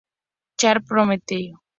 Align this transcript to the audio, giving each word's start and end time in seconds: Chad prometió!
Chad 0.57 0.83
prometió! 0.83 1.61